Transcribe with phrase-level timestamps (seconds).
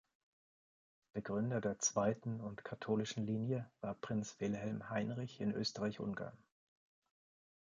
[1.13, 6.35] Begründer der zweiten und katholischen Linie war Prinz Wilhelm Heinrich in Österreich-Ungarn.